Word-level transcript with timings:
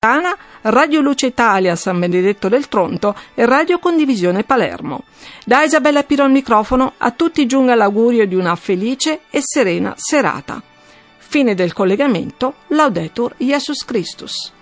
Radio 0.00 1.00
Luce 1.00 1.26
Italia 1.26 1.74
San 1.74 1.98
Benedetto 1.98 2.48
del 2.48 2.68
Tronto 2.68 3.16
e 3.34 3.44
Radio 3.46 3.80
Condivisione 3.80 4.44
Palermo. 4.44 5.02
Da 5.44 5.64
Isabella 5.64 6.04
Piro 6.04 6.22
al 6.22 6.30
microfono, 6.30 6.92
a 6.98 7.10
tutti 7.10 7.46
giunga 7.46 7.74
l'augurio 7.74 8.24
di 8.24 8.36
una 8.36 8.54
felice 8.54 9.22
e 9.28 9.40
serena 9.42 9.94
serata. 9.96 10.62
Fine 11.16 11.56
del 11.56 11.72
collegamento, 11.72 12.58
Laudetur 12.68 13.34
Jesus 13.38 13.84
Christus. 13.84 14.52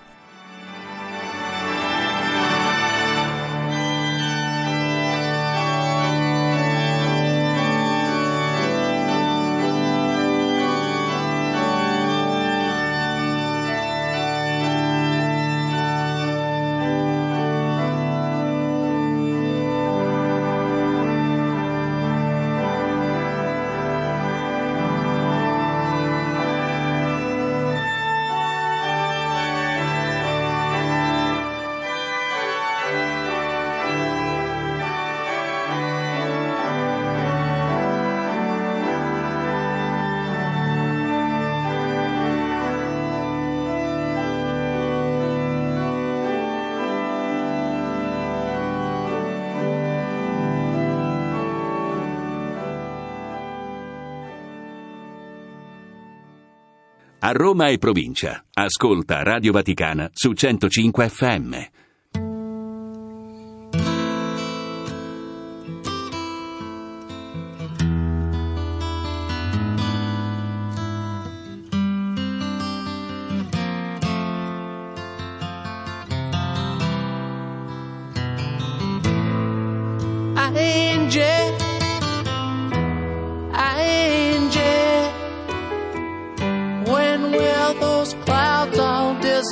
A 57.27 57.33
Roma 57.33 57.71
e 57.71 57.79
provincia. 57.79 58.45
Ascolta 58.55 59.21
Radio 59.25 59.51
Vaticana 59.51 60.09
su 60.13 60.33
105 60.33 61.09
FM. 61.09 61.55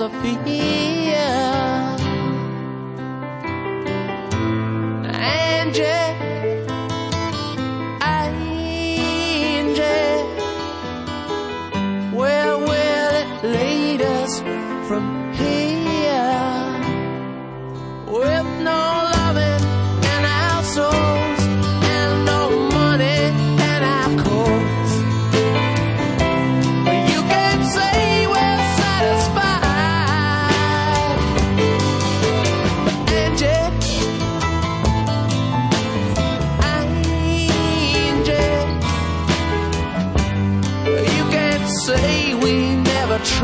Sophia. 0.04 1.63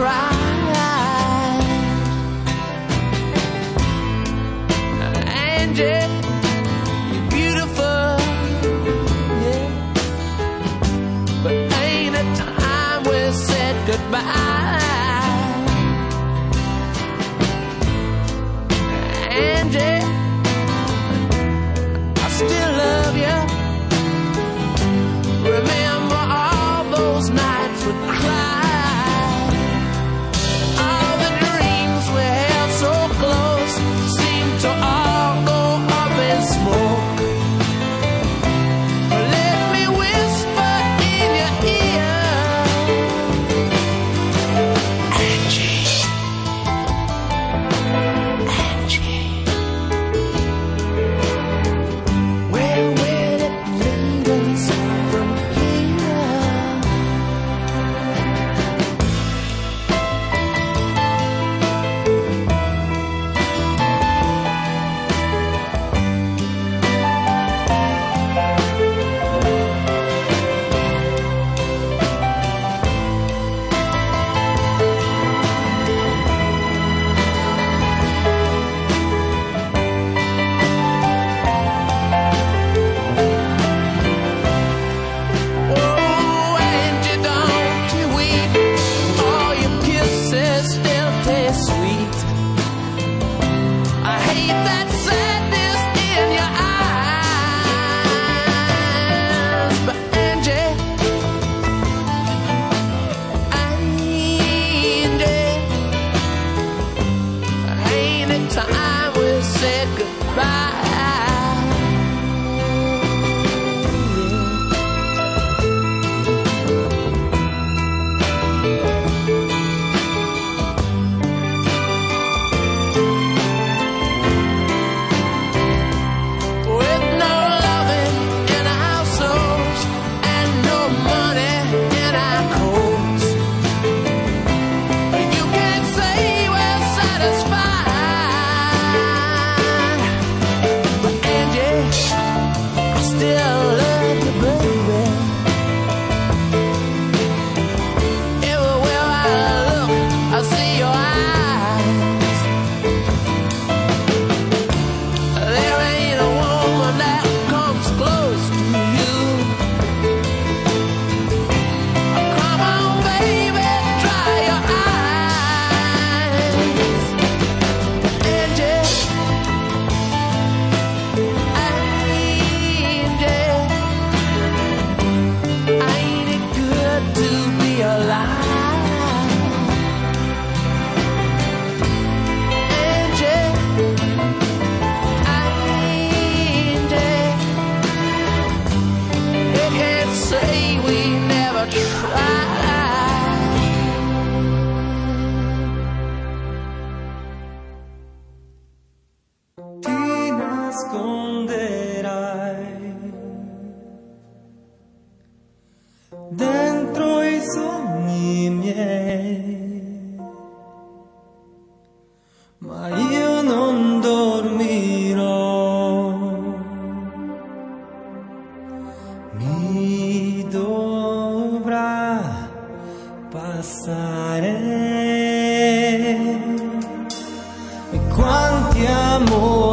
cry. 0.01 0.40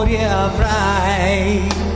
be 0.08 0.16
pride. 0.56 1.87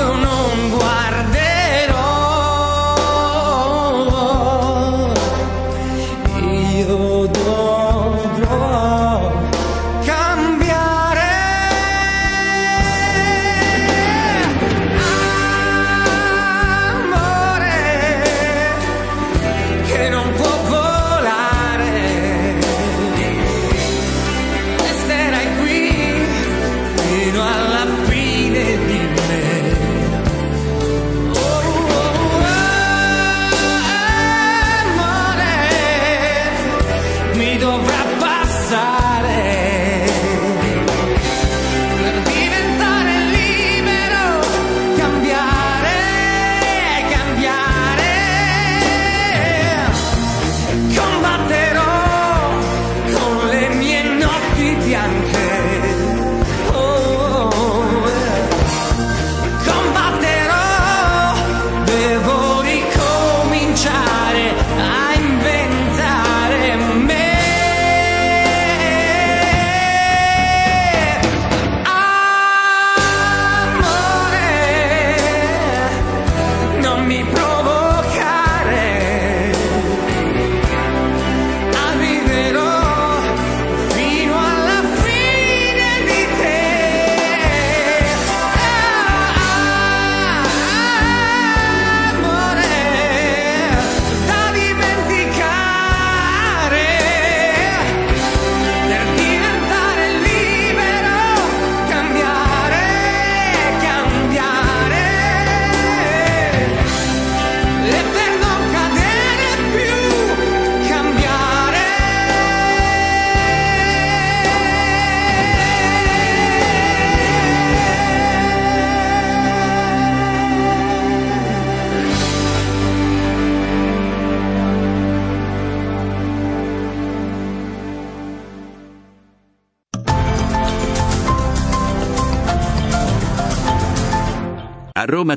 you 0.00 0.06
know 0.06 0.39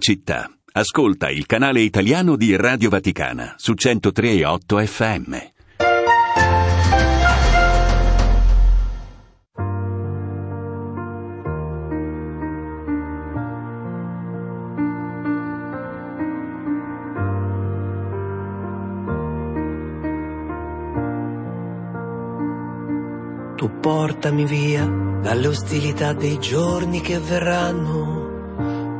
città. 0.03 0.51
Ascolta 0.73 1.29
il 1.29 1.45
canale 1.45 1.79
italiano 1.79 2.35
di 2.35 2.57
Radio 2.57 2.89
Vaticana 2.89 3.53
su 3.55 3.71
103.8 3.71 4.85
FM. 4.85 5.35
Tu 23.55 23.79
portami 23.79 24.43
via 24.43 24.85
dalle 24.85 25.47
ostilità 25.47 26.11
dei 26.11 26.37
giorni 26.39 26.99
che 26.99 27.17
verranno 27.19 28.22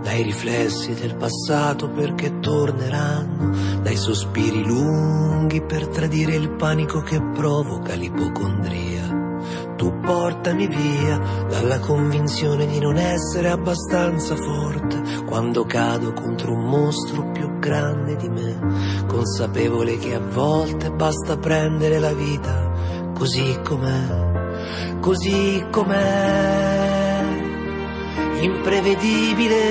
dai 0.04 0.22
riflessi 0.22 0.94
del 0.94 1.16
passato 1.16 1.90
perché 1.90 2.40
torneranno, 2.40 3.80
dai 3.82 3.96
sospiri 3.96 4.64
lunghi 4.64 5.62
per 5.62 5.88
tradire 5.88 6.36
il 6.36 6.52
panico 6.52 7.02
che 7.02 7.22
provoca 7.34 7.94
l'ipocondria. 7.94 9.22
Tu 9.76 10.00
portami 10.00 10.68
via 10.68 11.18
dalla 11.50 11.80
convinzione 11.80 12.68
di 12.68 12.80
non 12.80 12.98
essere 12.98 13.50
abbastanza 13.50 14.36
forte 14.36 15.02
quando 15.26 15.66
cado 15.66 16.14
contro 16.14 16.54
un 16.54 16.66
mostro 16.66 17.32
più 17.32 17.58
grande 17.60 18.16
di 18.16 18.30
me, 18.30 19.06
consapevole 19.08 19.98
che 19.98 20.14
a 20.14 20.20
volte 20.20 20.92
basta 20.92 21.38
prendere 21.38 22.00
la 22.00 22.14
vita 22.14 22.72
così 23.14 23.58
com'è, 23.64 25.00
così 25.00 25.66
com'è 25.72 26.93
imprevedibile. 28.44 29.62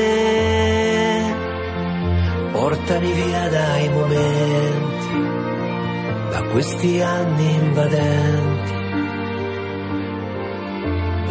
Portami 2.52 3.12
via 3.12 3.48
dai 3.48 3.88
momenti, 3.88 5.14
da 6.30 6.42
questi 6.50 7.00
anni 7.00 7.54
invadenti 7.54 8.72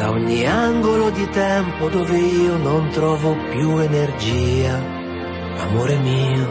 da 0.01 0.09
ogni 0.09 0.43
angolo 0.47 1.11
di 1.11 1.29
tempo 1.29 1.87
dove 1.87 2.17
io 2.17 2.57
non 2.57 2.89
trovo 2.89 3.35
più 3.51 3.77
energia. 3.77 4.81
Amore 5.57 5.95
mio, 5.99 6.47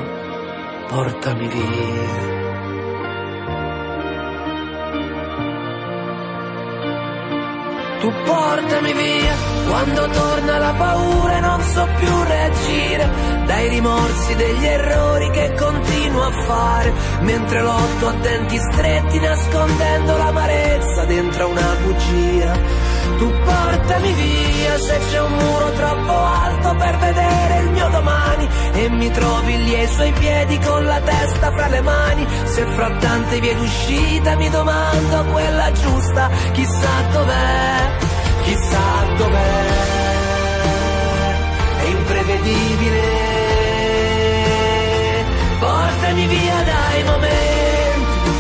portami 0.87 1.49
via. 1.49 2.30
Tu 8.01 8.11
portami 8.25 8.93
via. 8.95 9.35
Quando 9.69 10.09
torna 10.09 10.59
la 10.59 10.75
paura 10.77 11.37
e 11.37 11.41
non 11.41 11.61
so 11.61 11.87
più 11.99 12.23
reagire. 12.23 13.11
Dai 13.45 13.69
rimorsi 13.69 14.35
degli 14.37 14.65
errori 14.65 15.31
che 15.31 15.55
continuo 15.55 16.23
a 16.23 16.31
fare. 16.31 16.93
Mentre 17.21 17.61
lotto 17.61 18.09
a 18.09 18.13
denti 18.13 18.59
stretti 18.59 19.19
nascondendo 19.21 20.17
l'amarezza 20.17 21.05
dentro 21.05 21.49
una 21.49 21.77
bugia. 21.83 22.50
Portami 24.01 24.13
via 24.15 24.79
se 24.79 24.99
c'è 25.11 25.21
un 25.21 25.33
muro 25.33 25.73
troppo 25.73 26.13
alto 26.13 26.75
per 26.75 26.97
vedere 26.97 27.59
il 27.65 27.71
mio 27.71 27.89
domani 27.91 28.49
e 28.73 28.89
mi 28.89 29.11
trovi 29.11 29.63
lì 29.65 29.75
ai 29.75 29.89
suoi 29.89 30.11
piedi 30.13 30.59
con 30.61 30.85
la 30.85 31.01
testa 31.01 31.53
fra 31.53 31.67
le 31.69 31.83
mani. 31.83 32.27
Se 32.45 32.65
fra 32.65 32.91
tante 32.99 33.41
vie 33.41 33.55
d'uscita 33.55 34.37
mi 34.37 34.49
domando 34.49 35.25
quella 35.31 35.71
giusta, 35.73 36.31
chissà 36.53 37.03
dov'è, 37.13 37.91
chissà 38.45 39.05
dov'è. 39.19 39.65
È 41.81 41.85
imprevedibile. 41.85 43.03
Portami 45.59 46.27
via 46.27 46.63
dai 46.63 47.03
momenti, 47.05 48.31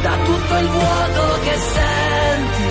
da 0.00 0.16
tutto 0.24 0.56
il 0.56 0.68
vuoto 0.68 1.38
che 1.42 1.58
senti 1.58 2.63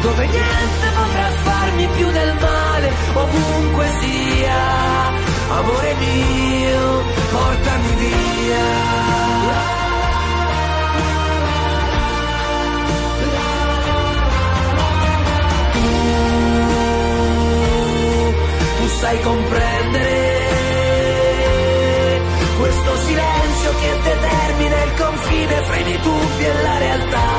dove 0.00 0.26
niente 0.26 0.86
potrà 0.94 1.30
farmi 1.42 1.88
più 1.96 2.10
del 2.10 2.34
male, 2.40 2.92
ovunque 3.14 3.88
sia. 4.00 5.16
Amore 5.50 5.94
mio, 5.94 7.02
portami 7.30 7.94
via. 7.96 8.96
Sai 19.00 19.20
comprendere 19.22 20.10
questo 22.58 22.96
silenzio 23.06 23.74
che 23.80 23.98
determina 24.02 24.82
il 24.82 24.94
confine 24.98 25.62
fra 25.62 25.76
i 25.76 25.84
miei 25.84 26.00
dubbi 26.00 26.44
e 26.44 26.62
la 26.62 26.78
realtà 26.78 27.37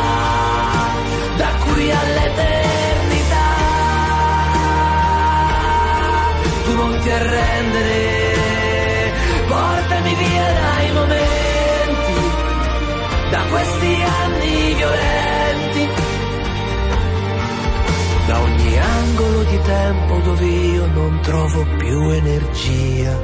angolo 19.19 19.43
di 19.43 19.61
tempo 19.63 20.17
dove 20.19 20.45
io 20.45 20.85
non 20.87 21.19
trovo 21.21 21.65
più 21.77 22.09
energia. 22.09 23.19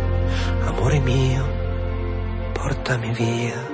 Amore 0.66 1.00
mio, 1.00 1.48
portami 2.52 3.14
via. 3.14 3.74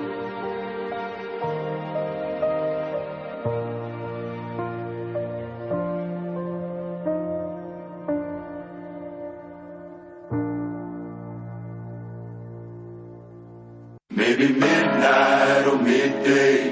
Maybe 14.13 14.47
midnight 14.49 15.65
or 15.65 15.81
midday. 15.81 16.71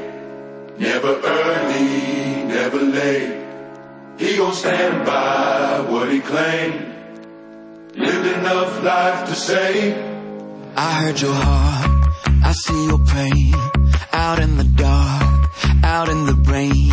Never 0.78 1.20
early, 1.24 2.44
never 2.46 2.82
late. 2.84 3.19
Enough 8.52 8.84
life 8.84 9.30
to 9.30 9.36
say. 9.36 9.94
I 10.76 10.92
heard 11.02 11.22
your 11.22 11.34
heart, 11.34 11.92
I 12.44 12.52
see 12.54 12.86
your 12.88 13.00
pain. 13.00 13.54
Out 14.12 14.40
in 14.40 14.58
the 14.58 14.64
dark, 14.64 15.50
out 15.84 16.10
in 16.10 16.26
the 16.26 16.34
rain. 16.52 16.92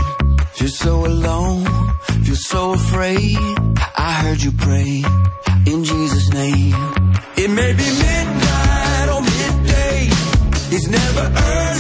Feel 0.55 0.69
so 0.69 1.07
alone, 1.07 1.65
feel 2.25 2.37
so 2.37 2.73
afraid. 2.73 3.39
I 4.09 4.13
heard 4.23 4.43
you 4.43 4.53
pray 4.53 5.03
in 5.73 5.85
Jesus' 5.85 6.31
name. 6.33 6.75
It 7.43 7.51
may 7.51 7.73
be 7.81 7.89
midnight 8.05 9.09
or 9.15 9.23
midday. 9.23 10.09
It's 10.75 10.89
never 10.89 11.25
early, 11.53 11.75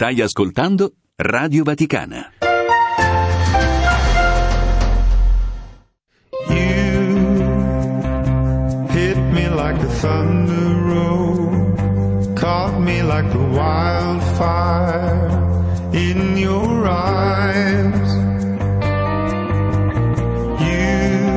Stai 0.00 0.22
ascoltando 0.22 0.94
Radio 1.16 1.62
Vaticana. 1.62 2.30
You 6.48 7.00
hit 8.88 9.18
me 9.18 9.46
like 9.50 9.76
a 9.76 9.90
thunder 10.00 10.74
roll, 10.88 12.34
caught 12.34 12.80
me 12.80 13.02
like 13.02 13.30
the 13.30 13.44
wildfire 13.58 15.28
in 15.92 16.38
your 16.38 16.88
eyes. 16.88 18.10
You 20.64 21.28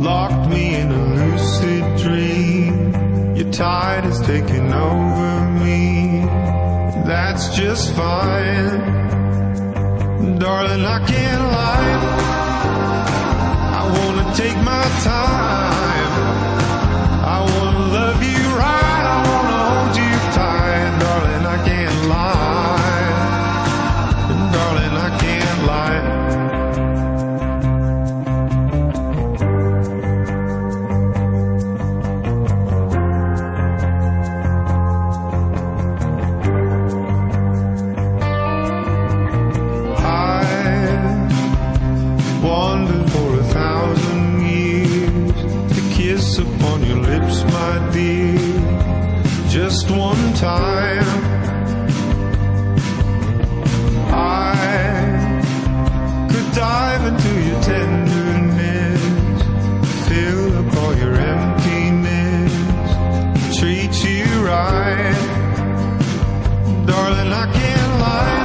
locked 0.00 0.48
me 0.48 0.74
in 0.76 0.90
a 0.90 1.04
lucid 1.16 1.84
dream, 1.98 3.36
your 3.36 3.50
tide 3.52 4.06
is 4.06 4.18
taking 4.22 4.72
over 4.72 5.03
that's 7.34 7.48
just 7.56 7.92
fine. 7.96 8.78
Darling, 10.38 10.84
I 10.84 11.04
can't 11.04 11.44
lie. 11.58 11.94
I 13.80 13.82
wanna 13.96 14.34
take 14.36 14.56
my 14.58 14.84
time. 15.02 15.73
darling, 66.86 67.32
I 67.32 67.46
can't 67.52 67.92
lie. 68.04 68.40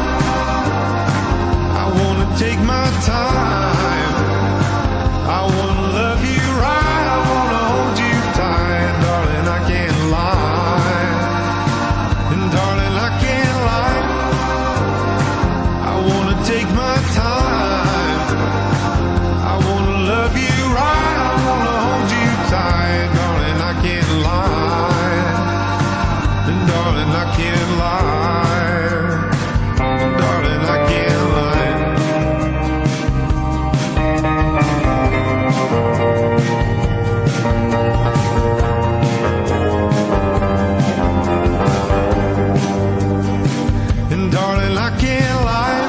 I 1.81 1.85
wanna 1.99 2.37
take 2.37 2.59
my 2.59 2.85
time. 3.05 3.78
darling, 44.59 44.77
I 44.77 44.89
can't 44.97 45.45
lie. 45.45 45.87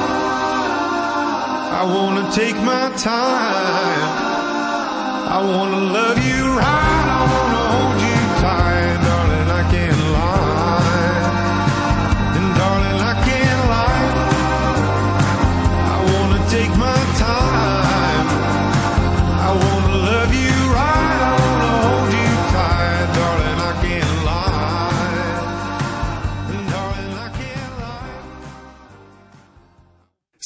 I 1.79 1.83
wanna 1.85 2.31
take 2.31 2.55
my 2.55 2.91
time. 2.97 4.11
I 5.29 5.39
wanna 5.43 5.81
love 5.93 6.17
you 6.25 6.57
right. 6.57 6.80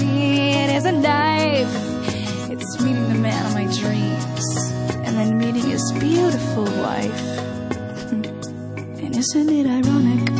All 0.00 0.06
need 0.06 0.74
is 0.74 0.84
a 0.84 0.92
knife. 0.92 2.50
It's 2.50 2.80
meeting 2.80 3.08
the 3.08 3.14
man 3.14 3.46
of 3.46 3.54
my 3.54 3.64
dreams 3.64 4.72
and 5.06 5.16
then 5.16 5.38
meeting 5.38 5.70
his 5.70 5.92
beautiful 5.98 6.64
wife. 6.64 7.20
Hmm. 8.08 8.24
And 9.04 9.16
isn't 9.16 9.48
it 9.48 9.66
ironic? 9.66 10.39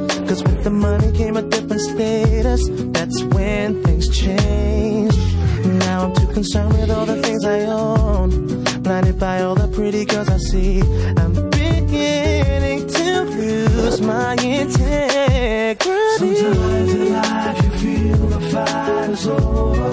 Cause 0.31 0.43
with 0.43 0.63
the 0.63 0.69
money 0.69 1.11
came 1.11 1.35
a 1.35 1.41
different 1.41 1.81
status. 1.81 2.61
That's 2.95 3.21
when 3.35 3.83
things 3.83 4.07
changed. 4.17 5.19
Now 5.83 6.05
I'm 6.05 6.15
too 6.15 6.27
concerned 6.27 6.71
with 6.71 6.89
all 6.89 7.05
the 7.05 7.21
things 7.21 7.43
I 7.43 7.65
own. 7.65 8.63
Blinded 8.81 9.19
by 9.19 9.41
all 9.41 9.55
the 9.55 9.67
pretty 9.67 10.05
girls 10.05 10.29
I 10.29 10.37
see. 10.37 10.79
I'm 11.17 11.33
beginning 11.49 12.87
to 12.87 13.23
lose 13.23 13.99
my 13.99 14.35
integrity. 14.35 15.83
Sometimes 16.15 16.93
in 16.93 17.11
life 17.11 17.63
you 17.65 17.71
feel 17.81 18.27
the 18.27 18.39
fight 18.51 19.09
is. 19.09 19.27
Over. 19.27 19.90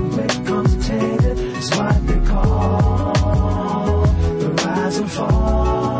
Picture 0.00 0.40
becomes 0.40 0.86
tainted, 0.86 1.38
it's 1.56 1.70
what 1.76 2.06
they 2.06 2.20
call 2.26 4.02
the 4.40 4.48
rise 4.64 4.98
and 4.98 5.10
fall. 5.10 5.98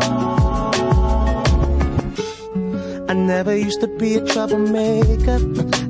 I 3.09 3.13
never 3.13 3.55
used 3.55 3.81
to 3.81 3.87
be 3.87 4.15
a 4.15 4.25
troublemaker. 4.25 5.39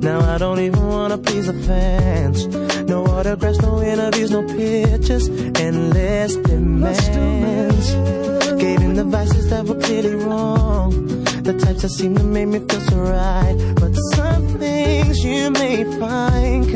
Now 0.00 0.20
I 0.34 0.38
don't 0.38 0.60
even 0.60 0.86
wanna 0.86 1.18
please 1.18 1.46
the 1.46 1.52
fans. 1.52 2.46
No 2.88 3.04
autographs, 3.04 3.60
no 3.60 3.82
interviews, 3.82 4.30
no 4.30 4.42
pictures, 4.46 5.28
endless 5.60 6.36
demands. 6.36 7.92
Gave 8.62 8.80
in 8.80 8.94
the 8.94 9.04
vices 9.04 9.50
that 9.50 9.64
were 9.66 9.78
clearly 9.80 10.14
wrong. 10.14 10.90
The 11.42 11.52
types 11.58 11.82
that 11.82 11.90
seem 11.90 12.14
to 12.16 12.24
make 12.24 12.48
me 12.48 12.58
feel 12.60 12.80
so 12.80 12.96
right. 12.96 13.56
But 13.76 13.92
some 14.14 14.58
things 14.58 15.24
you 15.24 15.50
may 15.50 15.84
find 15.98 16.68